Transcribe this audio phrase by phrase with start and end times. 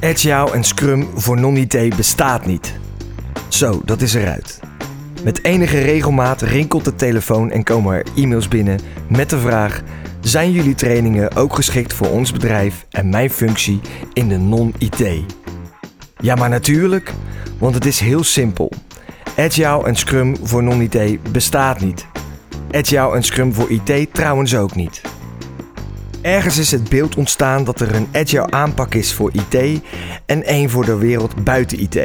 [0.00, 2.74] Agile en Scrum voor non-IT bestaat niet.
[3.48, 4.60] Zo, dat is eruit.
[5.24, 9.82] Met enige regelmaat rinkelt de telefoon en komen er e-mails binnen met de vraag:
[10.20, 13.80] zijn jullie trainingen ook geschikt voor ons bedrijf en mijn functie
[14.12, 15.04] in de non-IT?
[16.20, 17.12] Ja, maar natuurlijk,
[17.58, 18.72] want het is heel simpel.
[19.36, 22.06] Agile en Scrum voor non-IT bestaat niet.
[22.70, 25.09] Agile en Scrum voor IT trouwens ook niet.
[26.22, 29.80] Ergens is het beeld ontstaan dat er een agile aanpak is voor IT
[30.26, 31.98] en één voor de wereld buiten IT.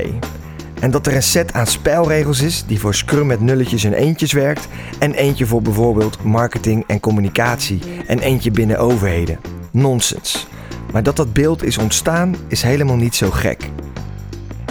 [0.80, 4.32] En dat er een set aan spelregels is die voor Scrum met nulletjes en eentjes
[4.32, 4.68] werkt
[5.00, 9.40] en eentje voor bijvoorbeeld marketing en communicatie en eentje binnen overheden.
[9.72, 10.48] Nonsens.
[10.92, 13.70] Maar dat dat beeld is ontstaan is helemaal niet zo gek.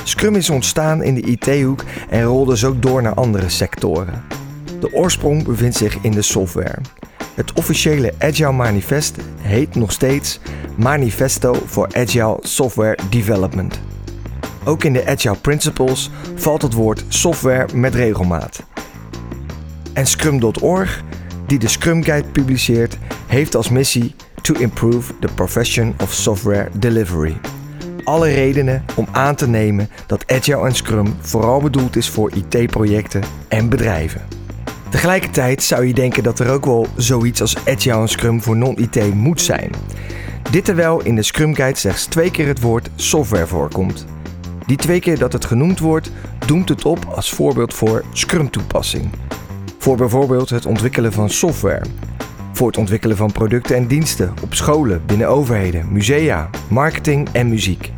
[0.04, 4.22] Scrum is ontstaan in de IT-hoek en rolde zo door naar andere sectoren.
[4.80, 6.78] De oorsprong bevindt zich in de software.
[7.34, 10.40] Het officiële Agile Manifest heet nog steeds
[10.76, 13.80] Manifesto for Agile Software Development.
[14.64, 18.62] Ook in de Agile Principles valt het woord software met regelmaat.
[19.92, 21.02] En Scrum.org,
[21.46, 27.36] die de Scrum Guide publiceert, heeft als missie to improve the profession of software delivery.
[28.04, 33.22] Alle redenen om aan te nemen dat Agile en Scrum vooral bedoeld is voor IT-projecten
[33.48, 34.43] en bedrijven.
[34.94, 39.14] Tegelijkertijd zou je denken dat er ook wel zoiets als Agile en Scrum voor non-IT
[39.14, 39.70] moet zijn.
[40.50, 44.06] Dit terwijl in de Scrum Guide slechts twee keer het woord software voorkomt.
[44.66, 46.10] Die twee keer dat het genoemd wordt,
[46.46, 49.10] doemt het op als voorbeeld voor Scrum-toepassing.
[49.78, 51.84] Voor bijvoorbeeld het ontwikkelen van software.
[52.52, 57.92] Voor het ontwikkelen van producten en diensten op scholen, binnen overheden, musea, marketing en muziek.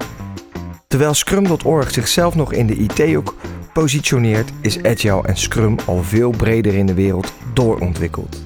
[0.87, 3.35] Terwijl Scrum.org zichzelf nog in de IT-hoek
[3.81, 8.43] positioneert, is Agile en Scrum al veel breder in de wereld doorontwikkeld.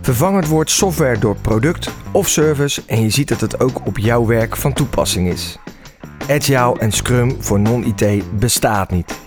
[0.00, 3.98] Vervang het woord software door product of service en je ziet dat het ook op
[3.98, 5.58] jouw werk van toepassing is.
[6.28, 9.18] Agile en Scrum voor non-IT bestaat niet.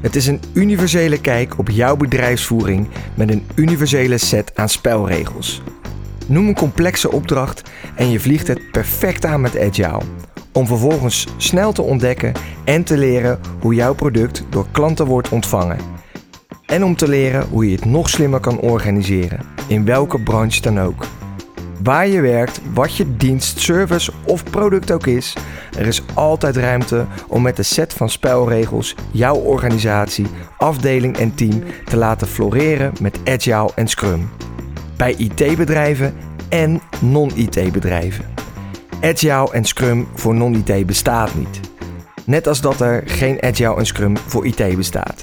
[0.00, 5.62] Het is een universele kijk op jouw bedrijfsvoering met een universele set aan spelregels.
[6.26, 7.62] Noem een complexe opdracht
[7.94, 10.00] en je vliegt het perfect aan met Agile.
[10.52, 12.32] Om vervolgens snel te ontdekken
[12.64, 15.78] en te leren hoe jouw product door klanten wordt ontvangen.
[16.66, 20.80] En om te leren hoe je het nog slimmer kan organiseren, in welke branche dan
[20.80, 21.06] ook.
[21.82, 25.36] Waar je werkt, wat je dienst, service of product ook is,
[25.78, 31.62] er is altijd ruimte om met een set van spelregels jouw organisatie, afdeling en team
[31.84, 34.30] te laten floreren met Agile en Scrum.
[34.96, 36.14] Bij IT-bedrijven
[36.48, 38.39] en non-IT-bedrijven.
[39.02, 41.60] Agile en Scrum voor non-IT bestaat niet.
[42.24, 45.22] Net als dat er geen Agile en Scrum voor IT bestaat.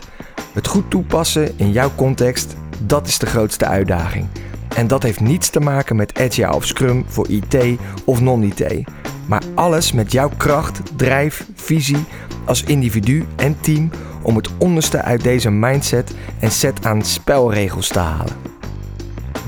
[0.53, 4.27] Het goed toepassen in jouw context, dat is de grootste uitdaging.
[4.75, 7.57] En dat heeft niets te maken met Agile of Scrum voor IT
[8.05, 8.83] of non-IT.
[9.25, 12.05] Maar alles met jouw kracht, drijf, visie
[12.45, 13.89] als individu en team
[14.21, 18.35] om het onderste uit deze mindset en set aan spelregels te halen.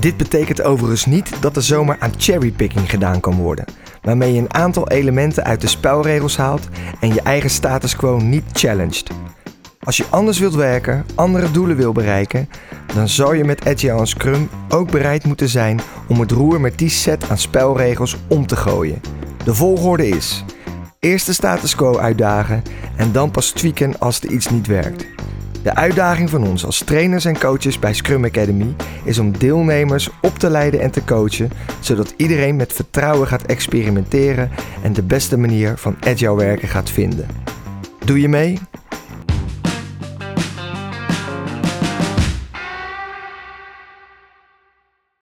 [0.00, 3.64] Dit betekent overigens niet dat er zomaar aan cherrypicking gedaan kan worden,
[4.02, 6.68] waarmee je een aantal elementen uit de spelregels haalt
[7.00, 9.10] en je eigen status quo niet challenged.
[9.80, 12.48] Als je anders wilt werken, andere doelen wil bereiken,
[12.94, 16.78] dan zou je met Agile en Scrum ook bereid moeten zijn om het roer met
[16.78, 19.00] die set aan spelregels om te gooien.
[19.44, 20.44] De volgorde is:
[20.98, 22.62] eerst de status quo uitdagen
[22.96, 25.06] en dan pas tweaken als er iets niet werkt.
[25.62, 30.38] De uitdaging van ons als trainers en coaches bij Scrum Academy is om deelnemers op
[30.38, 31.50] te leiden en te coachen,
[31.80, 34.50] zodat iedereen met vertrouwen gaat experimenteren
[34.82, 37.26] en de beste manier van agile werken gaat vinden.
[38.04, 38.58] Doe je mee?